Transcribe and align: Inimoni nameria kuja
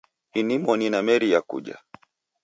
Inimoni 0.33 0.89
nameria 0.89 1.41
kuja 1.41 1.77